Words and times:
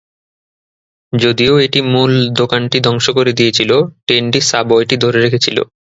যদিও 1.13 1.53
এটি 1.59 1.79
মূল 1.93 2.11
দোকানটি 2.39 2.77
ধ্বংস 2.85 3.05
করে 3.17 3.31
দিয়েছিল, 3.39 3.71
ট্যান্ডি 4.07 4.39
সাবওয়েটি 4.49 4.95
ধরে 5.03 5.17
রেখেছিল। 5.19 5.57